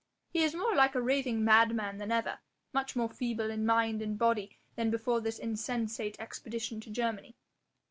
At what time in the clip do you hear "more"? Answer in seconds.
0.55-0.73, 2.95-3.07